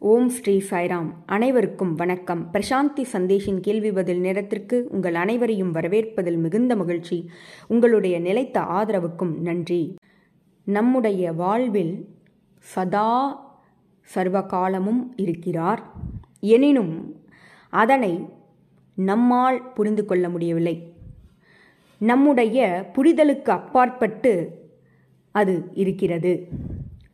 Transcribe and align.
ஓம் 0.00 0.28
ஸ்ரீ 0.28 0.62
சாய்ராம். 0.70 1.12
அனைவருக்கும் 1.26 1.94
வணக்கம். 1.94 2.48
பிரசாந்தி 2.52 3.04
சந்தேஷின் 3.12 3.60
கேள்வி 3.60 3.92
பதில் 3.92 4.20
நேரத்திற்கு 4.20 4.86
உங்கள் 4.90 5.14
அனைவரையும் 5.14 5.74
வரவேற்பதில் 5.74 6.36
மிகுந்த 6.36 6.76
மகிழ்ச்சி. 6.76 7.30
உங்களுடைய 7.66 8.20
நிலைத்த 8.20 8.60
ஆதரவுக்கும் 8.60 9.38
நன்றி. 9.38 9.96
நம்முடைய 10.64 11.32
வாழ்வில் 11.32 12.08
சதா 12.58 13.10
சர்வகாலமும் 14.14 15.12
இருக்கிறார். 15.16 15.92
எனினும் 16.40 17.20
அதனை 17.68 18.28
நம்மால் 18.94 19.72
புரிந்து 19.72 20.04
கொள்ள 20.04 20.28
முடியவில்லை. 20.28 20.92
நம்முடைய 21.98 22.90
புரிதலுக்கு 22.94 23.50
அப்பாற்பட்டு 23.50 24.50
அது 25.30 25.64
இருக்கிறது. 25.74 26.48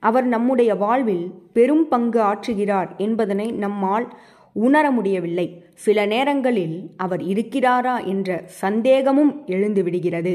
அவர் 0.05 0.27
நம்முடைய 0.27 0.75
வாழ்வில் 0.75 1.27
பெரும் 1.52 1.89
பங்கு 1.89 2.20
ஆற்றுகிறார் 2.20 2.91
என்பதனை 2.96 3.52
நம்மால் 3.52 4.07
உணர 4.52 4.91
முடியவில்லை. 4.91 5.47
சில 5.74 6.06
நேரங்களில் 6.06 6.77
அவர் 6.97 7.23
இருக்கிறாரா 7.23 7.95
என்ற 8.05 8.42
சந்தேகமும் 8.47 9.33
எழுந்துவிடுகிறது 9.47 10.34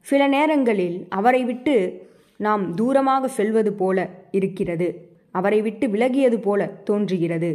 சில 0.00 0.22
நேரங்களில் 0.28 1.06
அவரை 1.08 1.44
விட்டு 1.44 1.76
நாம் 2.36 2.74
தூரமாக 2.76 3.24
செல்வது 3.28 3.72
போல 3.72 4.08
இருக்கிறது. 4.30 4.88
அவரை 5.30 5.62
விட்டு 5.62 5.86
விலகியது 5.86 6.38
போல 6.42 6.66
தோன்றுகிறது. 6.66 7.50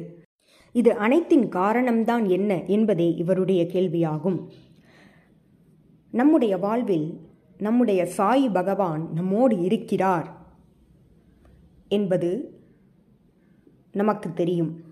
இது 0.76 0.92
அனைத்தின் 0.94 1.46
காரணம்தான் 1.50 2.26
என்ன 2.28 2.52
என்பதே 2.64 3.10
இவருடைய 3.16 3.62
கேள்வியாகும். 3.74 4.40
நம்முடைய 6.14 6.58
வாழ்வில் 6.58 7.08
நம்முடைய 7.58 8.02
சாய் 8.06 8.50
பகவான் 8.50 9.04
நம்மோடு 9.14 9.56
இருக்கிறார். 9.60 10.28
என்பது 11.88 12.60
நமக்கு 13.92 14.34
தெரியும். 14.34 14.84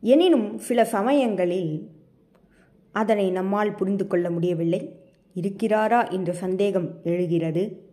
எனினும் 0.00 0.58
சில 0.58 0.84
சமயங்களில் 0.84 1.90
அதனை 2.92 3.30
நம்மால் 3.30 3.74
புரிந்து 3.74 4.06
கொள்ள 4.06 4.30
முடியவில்லை. 4.30 5.00
இருக்கிறாரா 5.34 6.10
என்ற 6.10 6.32
சந்தேகம் 6.32 7.00
எழுகிறது. 7.04 7.90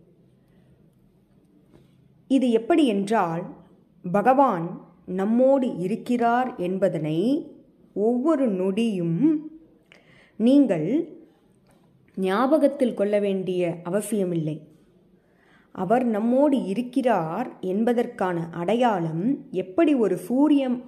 இது 2.28 2.50
எப்படி 2.50 2.86
என்றால் 2.86 3.56
பகவான் 4.12 4.88
நம்மோடு 5.06 5.76
இருக்கிறார் 5.76 6.56
என்பதனை 6.56 7.50
ஒவ்வொரு 7.94 8.52
நொடியும் 8.52 9.36
நீங்கள் 10.36 11.18
ஞாபகத்தில் 12.16 12.94
கொள்ள 12.94 13.18
வேண்டிய 13.18 13.80
அவசியமில்லை. 13.82 14.69
அவர் 15.72 16.04
நம்மோடு 16.04 16.62
இருக்கிறார் 16.62 17.50
என்பதற்கான 17.60 18.48
அடையாளம் 18.50 19.44
எப்படி 19.50 19.94
ஒரு 19.94 20.18
சூரியம் 20.28 20.82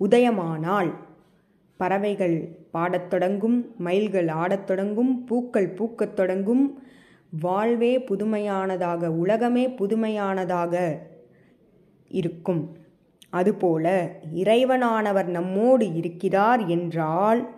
உதயமானால்? 0.00 0.94
பறவைகள் 1.76 2.58
பாடத் 2.70 3.10
தொடங்கும் 3.10 3.74
மயில்கள் 3.78 4.28
ஆடத் 4.28 4.66
தொடங்கும் 4.66 5.24
பூக்கள் 5.24 5.74
பூக்கத் 5.74 6.14
தொடங்கும். 6.14 6.82
வாழ்வே 7.40 7.98
புதுமையானதாக 7.98 9.10
உலகமே 9.10 9.68
புதுமையானதாக 9.68 10.98
இருக்கும். 12.08 12.76
அதுபோல 13.30 14.10
இறைவனானவர் 14.34 15.24
நம்மோடு 15.24 15.92
இருக்கிறார் 15.92 16.66
என்றால் 16.66 17.48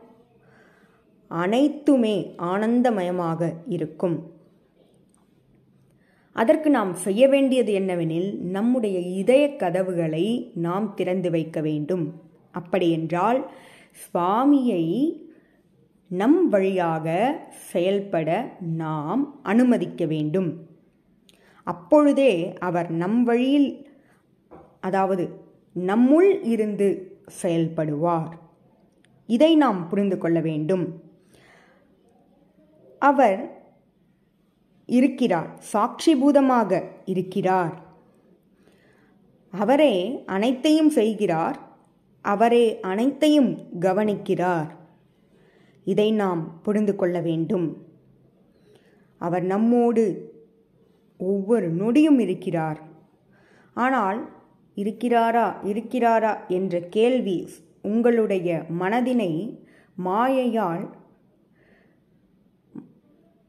அனைத்துமே 1.28 2.34
ஆனந்தமயமாக 2.38 3.52
இருக்கும். 3.66 4.32
அதற்கு 6.32 6.70
நாம் 6.70 6.94
செய்ய 6.94 7.28
வேண்டியது 7.28 7.72
என்னவெனில் 7.78 8.38
நம்முடைய 8.38 8.98
இதய 8.98 9.56
கதவுகளை 9.56 10.52
நாம் 10.54 10.94
திறந்து 10.94 11.30
வைக்க 11.30 11.60
வேண்டும். 11.60 12.20
அப்படியென்றால் 12.50 13.50
சுவாமியை 13.92 15.12
நம் 16.08 16.48
வழியாக 16.48 17.38
செயல்பட 17.50 18.56
நாம் 18.60 19.40
அனுமதிக்க 19.42 20.06
வேண்டும். 20.06 20.66
அப்பொழுதே 21.64 22.54
அவர் 22.58 22.90
நம் 22.90 23.22
வழியில் 23.22 23.86
அதாவது 24.80 25.40
நம்முள் 25.74 26.46
இருந்து 26.46 27.18
செயல்படுவார். 27.42 28.32
இதை 29.26 29.56
நாம் 29.56 29.88
புரிந்து 29.88 30.18
கொள்ள 30.18 30.40
வேண்டும். 30.40 31.02
அவர் 32.98 33.61
இருக்கிறார். 34.92 35.50
சாட்சிபூதமாக 35.72 36.82
இருக்கிறார். 37.04 37.74
அவரே 39.50 40.22
அனைத்தையும் 40.26 40.90
செய்கிறார். 40.90 41.58
அவரே 42.22 42.80
அனைத்தையும் 42.80 43.50
கவனிக்கிறார். 43.80 44.70
இதை 45.84 46.12
நாம் 46.12 46.60
புரிந்து 46.62 46.96
கொள்ள 46.96 47.20
வேண்டும். 47.20 47.66
அவர் 49.18 49.42
நம்மோடு 49.42 50.04
ஒவ்வொரு 51.18 51.74
நொடியும் 51.74 52.18
இருக்கிறார். 52.18 52.80
ஆனால் 53.74 54.28
இருக்கிறாரா 54.76 55.46
இருக்கிறாரா 55.64 56.32
என்ற 56.48 56.80
கேள்வி 56.80 57.38
உங்களுடைய 57.82 58.64
மனதினை 58.80 59.32
மாயையால் 60.04 60.84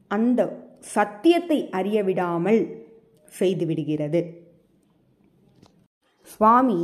அந்த 0.08 0.63
சத்தியத்தை 0.92 1.70
அறிய 1.70 2.02
விடாமல் 2.04 2.86
செய்துவிடுகிறது 3.40 4.20
சுவாமி 6.22 6.80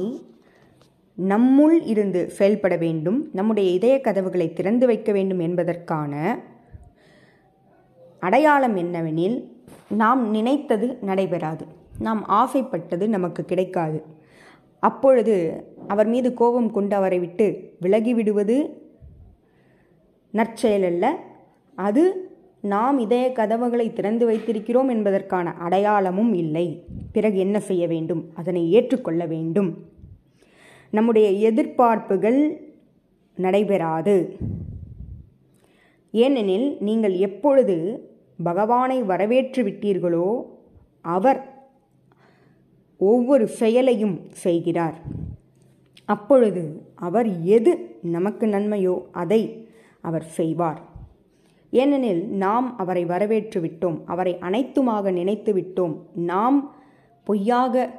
நம்முள் 1.19 1.77
இருந்து 1.83 2.31
செயல்பட 2.31 2.77
வேண்டும் 2.77 3.31
நம்முடைய 3.33 3.71
இதய 3.71 4.01
கதவுகளை 4.01 4.53
திறந்து 4.53 4.87
வைக்க 4.87 5.13
வேண்டும் 5.13 5.39
என்பதற்கான 5.39 6.39
அடையாளம் 8.21 8.77
என்னவெனில் 8.77 9.37
நாம் 9.89 10.31
நினைத்தது 10.31 10.99
நடைபெறாது. 11.01 11.65
நாம் 11.99 12.27
ஆசைப்பட்டது 12.27 13.09
நமக்கு 13.09 13.45
கிடைக்காது. 13.45 13.99
அப்பொழுது 14.83 15.37
அவர் 15.89 16.07
மீது 16.07 16.35
கோபம் 16.35 16.71
கொண்டு 16.73 16.97
அவரை 16.97 17.19
விட்டு 17.19 17.47
விலகிவிடுவது 17.83 18.57
நற்செயல் 20.31 20.83
அல்ல. 20.83 21.05
அது 21.79 22.30
நாம் 22.61 22.99
இதய 22.99 23.33
கதவுகளை 23.33 23.93
திறந்து 23.93 24.31
வைத்திருக்கிறோம் 24.31 24.89
என்பதற்கான 24.89 25.53
அடையாளமும் 25.53 26.35
இல்லை. 26.35 26.85
பிறகு 27.13 27.39
என்ன 27.39 27.61
செய்ய 27.61 27.87
வேண்டும்? 27.87 28.31
அதனை 28.35 28.73
ஏற்றுக்கொள்ள 28.73 29.27
வேண்டும். 29.27 29.85
நம்முடைய 30.91 31.53
எதிர்பார்ப்புகள் 31.53 32.57
நடைபெறாது. 33.37 34.37
ஏனெனில் 36.11 36.77
நீங்கள் 36.81 37.13
எப்பொழுது 37.13 38.09
பகவானை 38.43 39.03
வரவேற்று 39.03 39.63
விட்டீர்களோ 39.63 40.43
அவர் 41.01 41.69
ஒவ்வொரு 42.99 43.49
செயலையும் 43.49 44.21
செய்கிறார். 44.31 44.95
அப்பொழுது 46.05 46.83
அவர் 46.95 47.43
எது 47.43 47.99
நமக்கு 48.03 48.47
நன்மையோ 48.47 49.03
அதை 49.13 49.69
அவர் 50.01 50.23
செய்வார். 50.23 50.89
ஏனெனில் 51.71 52.23
நாம் 52.35 52.77
அவரை 52.77 53.05
வரவேற்று 53.05 53.61
விட்டோம் 53.61 53.99
அவரை 54.05 54.37
அனைத்துமாக 54.41 55.11
நினைத்து 55.11 55.53
விட்டோம் 55.55 55.95
நாம் 56.15 56.59
பொய்யாக 57.27 57.91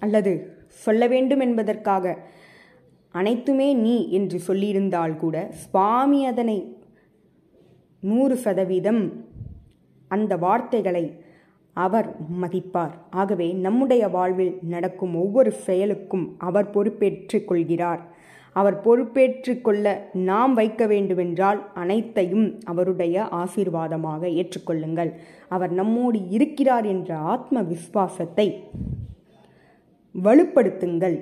அல்லது 0.00 0.32
சொல்ல 0.66 1.06
வேண்டும் 1.06 1.40
என்பதற்காக 1.40 2.14
அனைத்துமே 3.14 3.74
நீ 3.74 3.96
என்று 4.10 4.38
சொல்லியிருந்தால் 4.46 5.16
கூட 5.16 5.36
சுவாமி 5.50 6.20
அதனை 6.26 6.58
நூறு 8.02 8.36
சதவீதம் 8.36 9.02
அந்த 10.08 10.36
வார்த்தைகளை 10.36 11.04
அவர் 11.76 12.08
மதிப்பார். 12.40 12.94
ஆகவே 13.10 13.52
நம்முடைய 13.52 14.08
வாழ்வில் 14.08 14.58
நடக்கும் 14.62 15.14
ஒவ்வொரு 15.14 15.52
செயலுக்கும் 15.66 16.34
அவர் 16.38 16.70
பொறுப்பேற்றுக் 16.70 17.46
கொள்கிறார். 17.48 18.02
அவர் 18.52 18.80
பொறுப்பேற்று 18.80 19.60
கொள்ள 19.60 20.10
நாம் 20.12 20.54
வைக்க 20.54 20.86
வேண்டுமென்றால் 20.86 21.60
அனைத்தையும் 21.74 22.60
அவருடைய 22.64 23.24
ஆசீர்வாதமாக 23.32 24.28
ஏற்றுக்கொள்ளுங்கள். 24.40 25.10
அவர் 25.48 25.72
நம்மோடு 25.72 26.28
இருக்கிறார் 26.28 26.84
என்ற 26.84 27.16
ஆத்ம 27.16 27.62
விஸ்வாசத்தை 27.62 28.46
வலுப்படுத்துங்கள். 30.14 31.16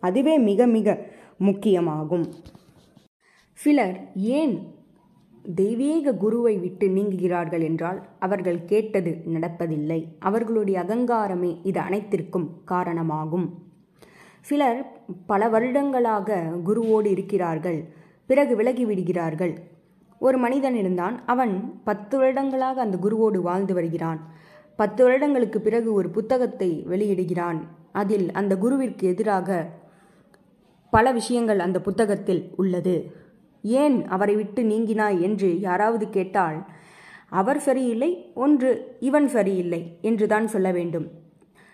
அதுவே 0.00 0.38
மிக 0.38 0.66
மிக 0.66 0.98
முக்கியமாகும். 1.38 2.26
சிலர் 3.58 3.96
ஏன் 4.14 4.54
தெய்வீக 5.44 6.14
குருவை 6.14 6.58
விட்டு 6.58 6.86
நீங்குகிறார்கள் 6.88 7.62
என்றால் 7.62 7.98
அவர்கள் 8.18 8.64
கேட்டது 8.64 9.12
நடப்பதில்லை. 9.26 10.00
அவர்களுடைய 10.18 10.76
அகங்காரமே 10.80 11.52
இது 11.62 11.80
அனைத்திற்கும் 11.80 12.48
காரணமாகும். 12.64 13.46
சிலர் 14.42 15.00
பல 15.26 15.48
வருடங்களாக 15.48 16.52
குருவோடு 16.66 17.06
இருக்கிறார்கள். 17.06 17.92
பிறகு 18.26 18.56
விலகி 18.56 18.84
விடுகிறார்கள். 18.84 19.58
ஒரு 20.18 20.38
மனிதன் 20.38 20.74
இருந்தான். 20.74 21.24
அவன் 21.26 21.80
பத்து 21.84 22.18
வருடங்களாக 22.18 22.80
அந்த 22.80 22.98
குருவோடு 23.02 23.38
வாழ்ந்து 23.38 23.74
வருகிறான். 23.74 24.20
பத்து 24.76 25.04
வருடங்களுக்கு 25.04 25.60
பிறகு 25.60 25.92
ஒரு 25.92 26.10
புத்தகத்தை 26.10 26.84
வெளியிடுகிறான். 26.88 27.60
அதில் 27.92 28.32
அந்த 28.32 28.56
குருவிற்கு 28.56 29.02
எதிராக 29.02 29.68
பல 30.90 31.12
விஷயங்கள் 31.12 31.58
அந்த 31.58 31.80
புத்தகத்தில் 31.80 32.50
உள்ளது. 32.56 33.12
ஏன் 33.62 34.06
அவரை 34.06 34.34
விட்டு 34.34 34.62
நீங்கினாய் 34.62 35.20
என்று 35.20 35.60
யாராவது 35.60 36.08
கேட்டால் 36.08 36.66
அவர் 37.28 37.58
சரியில்லை 37.58 38.32
ஒன்று 38.34 38.70
இவன் 39.00 39.28
சரியில்லை 39.28 39.98
என்றுதான் 40.02 40.46
சொல்ல 40.46 40.70
வேண்டும். 40.72 41.06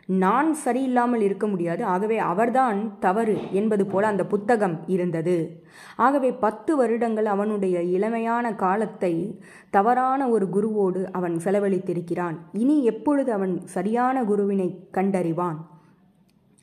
நான் 0.09 0.57
சரியில்லாமல் 0.65 1.21
இருக்க 1.21 1.47
முடியாது. 1.47 1.85
ஆகவே 1.85 2.19
அவர்தான் 2.19 2.99
தவறு 2.99 3.53
என்பது 3.53 3.87
போல 3.87 4.07
அந்த 4.07 4.27
புத்தகம் 4.27 4.83
இருந்தது. 4.87 5.63
ஆகவே 5.97 6.33
பத்து 6.33 6.77
வருடங்கள் 6.77 7.25
அவனுடைய 7.25 7.81
இளமையான 7.81 8.55
காலத்தை 8.55 9.41
தவறான 9.71 10.29
ஒரு 10.29 10.47
குருவோடு 10.47 11.11
அவன் 11.13 11.37
செலவழித்திருக்கிறான். 11.37 12.37
இனி 12.53 12.85
எப்பொழுது 12.85 13.33
அவன் 13.33 13.67
சரியான 13.67 14.25
குருவினை 14.25 14.89
கண்டறிவான்? 14.93 15.57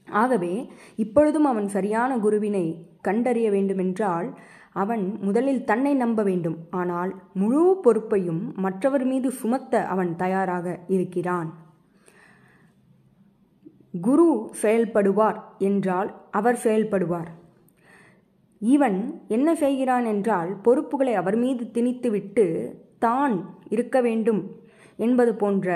ஆகவே 0.08 0.72
இப்பொழுதும் 0.96 1.46
அவன் 1.46 1.68
சரியான 1.68 2.18
குருவினை 2.18 2.88
கண்டறிய 3.02 3.52
வேண்டுமென்றால் 3.52 4.38
அவன் 4.74 5.18
முதலில் 5.22 5.64
தன்னை 5.64 5.94
நம்ப 5.94 6.24
வேண்டும். 6.24 6.58
ஆனால் 6.70 7.22
முழு 7.34 7.80
பொறுப்பையும் 7.82 8.54
மற்றவர் 8.56 9.06
மீது 9.06 9.32
சுமத்த 9.32 9.86
அவன் 9.86 10.16
தயாராக 10.16 10.80
இருக்கிறான். 10.88 11.64
குரு 14.02 14.50
செயல்படுவார் 14.62 15.40
என்றால் 15.60 16.14
அவர் 16.32 16.60
செயல்படுவார். 16.64 17.30
இவன் 18.62 19.22
என்ன 19.28 19.56
செய்கிறான் 19.56 20.06
என்றால் 20.06 20.62
பொறுப்புகளை 20.62 21.14
அவர் 21.14 21.36
மீது 21.36 21.70
திணித்துவிட்டு 21.74 22.74
தான் 23.00 23.58
இருக்க 23.70 24.02
வேண்டும் 24.02 24.42
என்பது 24.96 25.36
போன்ற 25.36 25.68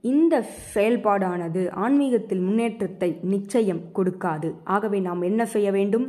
இந்த 0.00 0.44
செயல்பாடானது 0.74 1.70
ஆன்மீகத்தில் 1.70 2.40
முன்னேற்றத்தை 2.40 3.18
நிச்சயம் 3.22 3.82
கொடுக்காது. 3.94 4.54
ஆகவே 4.64 5.00
நாம் 5.00 5.22
என்ன 5.22 5.46
செய்ய 5.46 5.70
வேண்டும்? 5.70 6.06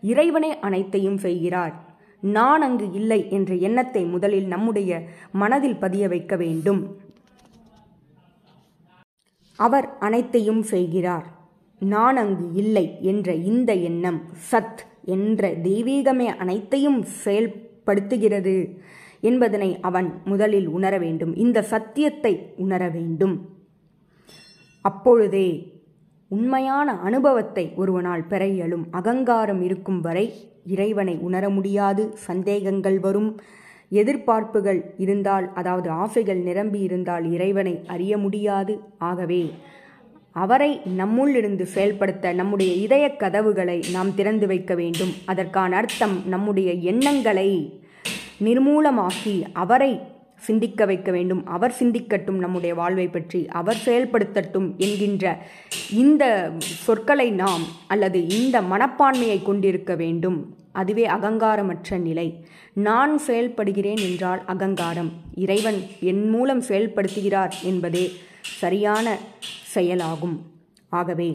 இறைவனே 0.00 0.58
அனைத்தையும் 0.58 1.16
செய்கிறார். 1.16 1.74
நான் 2.22 2.62
அங்கு 2.62 2.92
இல்லை 2.92 3.30
என்ற 3.30 3.54
எண்ணத்தை 3.54 4.04
முதலில் 4.04 4.46
நம்முடைய 4.46 5.02
மனதில் 5.32 5.76
பதிய 5.76 6.08
வைக்க 6.08 6.36
வேண்டும். 6.36 7.00
அவர் 9.66 9.86
அனைத்தையும் 9.98 10.62
செய்கிறார். 10.72 11.26
நான் 11.78 12.16
அங்கு 12.16 12.46
இல்லை 12.52 12.86
என்ற 13.00 13.28
இந்த 13.50 13.70
எண்ணம் 13.88 14.20
சத் 14.50 14.82
என்ற 15.04 15.50
தெய்வீகமே 15.66 16.26
அனைத்தையும் 16.36 17.00
செயல்படுத்துகிறது 17.24 18.54
என்பதனை 19.20 19.70
அவன் 19.80 20.08
முதலில் 20.24 20.68
உணர 20.68 20.94
வேண்டும். 20.98 21.32
இந்த 21.36 21.58
சத்தியத்தை 21.72 22.32
உணர 22.56 22.82
வேண்டும். 22.88 23.36
அப்பொழுதே 24.84 25.48
உண்மையான 26.30 26.88
அனுபவத்தை 27.08 27.64
ஒருவனால் 27.76 28.28
பெற 28.28 28.42
இயலும் 28.46 28.84
அகங்காரம் 28.90 29.62
இருக்கும் 29.62 30.00
வரை 30.00 30.26
இறைவனை 30.66 31.14
உணர 31.28 31.44
முடியாது. 31.56 32.04
சந்தேகங்கள் 32.28 32.98
வரும். 32.98 33.30
எதிர்பார்ப்புகள் 33.92 34.80
இருந்தால் 34.96 35.52
அதாவது 35.54 35.90
ஆசைகள் 35.90 36.38
நிரம்பி 36.38 36.80
இருந்தால் 36.80 37.32
இறைவனை 37.32 37.80
அறிய 37.86 38.18
முடியாது. 38.18 38.80
ஆகவே 38.98 39.50
அவரை 40.32 40.80
நம்முள் 40.98 41.34
இருந்து 41.34 41.66
செயல்படுத்த 41.66 42.32
நம்முடைய 42.32 42.72
இதய 42.72 43.08
கதவுகளை 43.16 43.84
நாம் 43.92 44.14
திறந்து 44.14 44.46
வைக்க 44.46 44.74
வேண்டும். 44.74 45.12
அதற்கான 45.24 45.76
அர்த்தம் 45.76 46.22
நம்முடைய 46.26 46.72
எண்ணங்களை 46.72 47.80
நிர்மூலமாக்கி 48.44 49.42
அவரை 49.52 50.00
சிந்திக்க 50.40 50.84
வைக்க 50.84 51.10
வேண்டும். 51.12 51.42
அவர் 51.46 51.74
சிந்திக்கட்டும் 51.80 52.38
நம்முடைய 52.44 52.74
வாழ்வை 52.74 53.06
பற்றி. 53.08 53.40
அவர் 53.48 53.82
செயல்படுத்தட்டும் 53.84 54.68
என்கின்ற 54.76 55.24
இந்த 55.94 56.52
சொற்களை 56.60 57.30
நாம் 57.30 57.64
அல்லது 57.86 58.20
இந்த 58.38 58.60
மனப்பான்மையை 58.72 59.38
கொண்டிருக்க 59.42 59.94
வேண்டும். 59.94 60.38
அதுவே 60.72 61.04
அகங்காரமற்ற 61.06 61.98
நிலை. 62.00 62.26
நான் 62.72 63.20
செயல்படுகிறேன் 63.26 64.02
என்றால் 64.10 64.42
அகங்காரம். 64.44 65.12
இறைவன் 65.34 65.80
என் 66.00 66.28
மூலம் 66.28 66.62
செயல்படுத்துகிறார் 66.62 67.52
என்பதே 67.62 68.04
சரியான 68.40 69.16
செயலாகும். 69.74 70.36
ஆகவே 70.88 71.30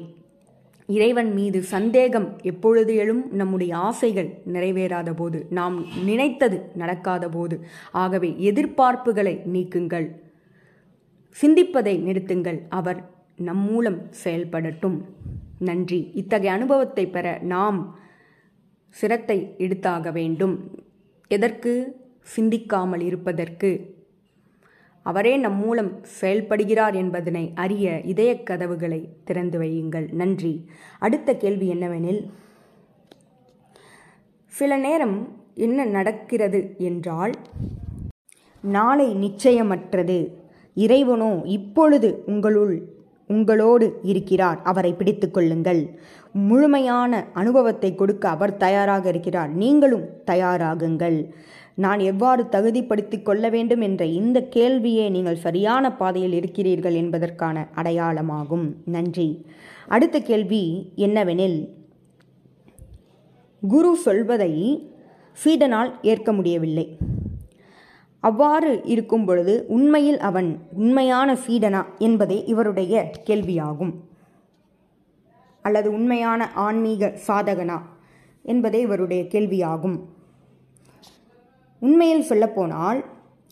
இறைவன் 0.87 1.33
மீது 1.33 1.63
சந்தேகம் 1.63 2.37
எப்பொழுது 2.41 2.95
எழும்? 2.95 3.31
நம்முடைய 3.31 3.77
ஆசைகள் 3.77 4.41
நிறைவேறாத 4.53 5.13
போது 5.15 5.47
நாம் 5.49 6.03
நினைத்தது 6.03 6.71
நடக்காத 6.73 7.29
போது. 7.29 7.65
ஆகவே 7.91 8.35
எதிர்பார்ப்புகளை 8.37 9.41
நீக்குங்கள். 9.53 10.15
சிந்திப்பதை 11.41 11.99
நிறுத்துங்கள். 11.99 12.61
அவர் 12.69 13.11
நம் 13.35 13.57
மூலம் 13.57 14.09
செயல்படட்டும். 14.23 15.01
நன்றி. 15.59 16.11
இத்தகைய 16.13 16.53
அனுபவத்தை 16.53 17.07
பெற 17.07 17.39
நாம் 17.41 17.99
சிரத்தை 18.89 19.55
எடுத்தாக 19.57 20.11
வேண்டும். 20.11 20.83
எதற்கு? 21.27 21.95
சிந்திக்காமல் 22.21 23.01
இருப்பதற்கு. 23.01 23.94
அவரே 25.10 25.34
நம் 25.38 25.60
மூலம் 25.63 25.92
செயல்படுகிறார் 26.22 26.96
என்பதனை 27.02 27.44
அறிய 27.63 28.00
இதய 28.13 28.31
கதவுகளை 28.50 29.02
திறந்து 29.28 29.57
வையுங்கள். 29.62 30.07
நன்றி. 30.22 30.54
அடுத்த 31.06 31.38
கேள்வி 31.44 31.68
என்னவெனில் 31.74 32.22
சில 34.54 34.78
நேரம் 34.88 35.18
என்ன 35.66 35.86
நடக்கிறது 35.98 36.62
என்றால் 36.90 37.34
நாளை 38.63 39.07
நிச்சயமற்றது. 39.24 40.19
இறைவனோ 40.78 41.31
இப்பொழுது 41.57 42.10
உங்களுள் 42.25 42.75
உங்களோடு 43.28 43.86
இருக்கிறார். 44.12 44.60
அவரை 44.72 44.92
பிடித்து 44.94 45.28
கொள்ளுங்கள். 45.31 45.81
முழுமையான 46.50 47.12
அனுபவத்தை 47.34 47.90
கொடுக்க 47.96 48.25
அவர் 48.30 48.57
தயாராக 48.57 49.04
இருக்கிறார். 49.10 49.52
நீங்களும் 49.62 50.06
தயாராகுங்கள். 50.31 51.18
நான் 51.75 52.00
எவ்வாறு 52.00 52.44
தகுதிப்படுத்திக் 52.44 53.25
கொள்ள 53.25 53.50
வேண்டும் 53.50 53.81
என்ற 53.81 54.06
இந்த 54.06 54.48
கேள்வியே 54.56 55.10
நீங்கள் 55.10 55.36
சரியான 55.36 55.95
பாதையில் 55.95 56.33
இருக்கிறீர்கள் 56.33 56.94
என்பதற்கான 56.94 57.68
அடையாளமாகும். 57.75 58.74
நன்றி. 58.86 59.45
அடுத்த 59.88 60.19
கேள்வி 60.19 60.92
என்னவெனில் 60.95 61.69
குரு 63.68 63.95
சொல்வதை 63.95 64.54
சீடனால் 65.45 65.92
ஏற்க 66.01 66.33
முடியவில்லை. 66.33 66.98
அவ்வாறு 68.19 68.81
இருக்கும் 68.83 69.25
பொழுது 69.25 69.66
உண்மையில் 69.68 70.19
அவன் 70.19 70.60
உண்மையான 70.74 71.38
சீடனா 71.48 71.86
என்பதே 71.98 72.44
இவருடைய 72.45 73.12
கேள்வியாகும். 73.25 73.94
அல்லது 75.62 75.92
உண்மையான 75.92 76.51
ஆன்மீக 76.54 77.18
சாதகனா 77.28 77.81
என்பதே 78.44 78.81
இவருடைய 78.81 79.23
கேள்வியாகும். 79.23 79.99
உண்மையில் 81.79 82.21
சொல்லப்போனால் 82.21 83.05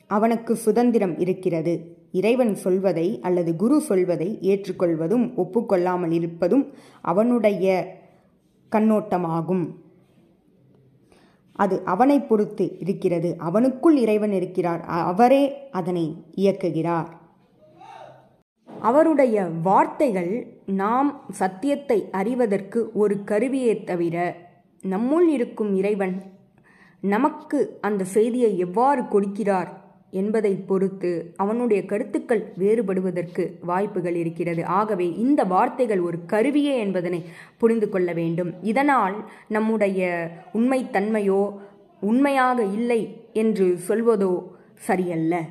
அவனுக்கு 0.07 0.55
சுதந்திரம் 0.55 1.19
இருக்கிறது. 1.19 1.97
இறைவன் 2.11 2.55
சொல்வதை 2.55 3.19
அல்லது 3.21 3.55
குரு 3.55 3.81
சொல்வதை 3.81 4.39
ஏற்றுக்கொள்வதும் 4.41 5.25
ஒப்புக்கொள்ளாமல் 5.37 6.11
இருப்பதும் 6.11 6.73
அவனுடைய 7.01 7.65
கண்ணோட்டமாகும். 8.71 9.65
அது 11.55 11.81
அவனை 11.85 12.19
பொறுத்து 12.19 12.79
இருக்கிறது. 12.79 13.35
அவனுக்குள் 13.39 13.95
இறைவன் 13.95 14.31
இருக்கிறார். 14.31 14.81
அவரே 14.81 15.69
அதனை 15.71 16.23
இயக்குகிறார். 16.35 17.07
அவருடைய 18.79 19.45
வார்த்தைகள் 19.63 20.47
நாம் 20.65 21.25
சத்தியத்தை 21.29 22.09
அறிவதற்கு 22.11 22.91
ஒரு 22.93 23.23
கருவியே 23.23 23.83
தவிர 23.83 24.35
நம்முள் 24.83 25.27
இருக்கும் 25.27 25.75
இறைவன் 25.75 26.23
நமக்கு 27.03 27.79
அந்த 27.81 28.03
செய்தியை 28.03 28.57
எவ்வாறு 28.57 29.01
கொடுக்கிறார் 29.01 29.69
என்பதை 30.09 30.51
பொறுத்து 30.55 31.33
அவனுடைய 31.35 31.85
கருத்துக்கள் 31.85 32.53
வேறுபடுவதற்கு 32.59 33.43
வாய்ப்புகள் 33.61 34.15
இருக்கிறது. 34.15 34.65
ஆகவே 34.65 35.07
இந்த 35.15 35.43
வார்த்தைகள் 35.43 35.99
ஒரு 35.99 36.25
கருவியே 36.25 36.77
என்பதனை 36.77 37.25
புரிந்து 37.57 37.89
கொள்ள 37.89 38.13
வேண்டும். 38.13 38.53
இதனால் 38.61 39.15
நம்முடைய 39.47 40.29
உண்மைத்தன்மையோ 40.53 41.41
உண்மையாக 41.99 42.63
இல்லை 42.63 43.01
என்று 43.33 43.67
சொல்வதோ 43.87 44.33
சரியல்ல. 44.75 45.41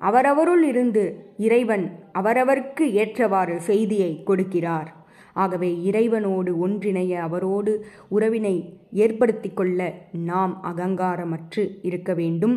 அவரவருள் 0.00 0.62
இருந்து 0.62 1.34
இறைவன் 1.36 1.86
அவரவருக்கு 2.12 2.84
ஏற்றவாறு 2.92 3.60
செய்தியை 3.60 4.22
கொடுக்கிறார். 4.26 4.88
ஆகவே 5.36 5.70
இறைவனோடு 5.84 6.52
ஒன்றிணைய 6.66 7.14
அவரோடு 7.28 7.72
உறவினை 8.08 8.54
ஏற்படுத்தி 8.92 9.50
கொள்ள 9.50 9.94
நாம் 10.12 10.52
அகங்காரமற்று 10.62 11.64
இருக்க 11.82 12.14
வேண்டும். 12.14 12.56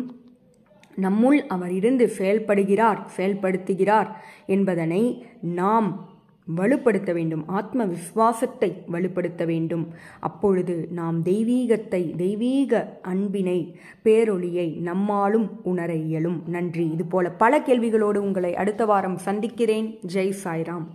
நம்முள் 1.00 1.40
அவர் 1.48 1.72
இருந்து 1.72 2.06
செயல்படுகிறார் 2.18 3.00
செயல்படுத்துகிறார் 3.16 4.08
என்பதனை 4.46 5.02
நாம் 5.40 5.88
வலுப்படுத்த 6.56 7.12
வேண்டும். 7.12 7.48
ஆத்ம 7.48 7.86
விஸ்வாசத்தை 7.86 8.70
வலுப்படுத்த 8.92 9.44
வேண்டும். 9.46 9.84
அப்பொழுது 10.20 10.74
நாம் 10.90 11.18
தெய்வீகத்தை 11.24 12.02
தெய்வீக 12.16 12.98
அன்பினை 13.02 13.58
பேரொளியை 14.04 14.66
நம்மாலும் 14.88 15.48
உணர 15.62 15.94
இயலும். 15.94 16.42
நன்றி. 16.46 16.90
இதுபோல 16.90 17.30
பல 17.30 17.60
கேள்விகளோடு 17.60 18.18
உங்களை 18.26 18.52
அடுத்த 18.54 18.84
வாரம் 18.84 19.16
சந்திக்கிறேன். 19.16 19.88
ஜெய் 20.14 20.34
சாய்ராம். 20.44 20.88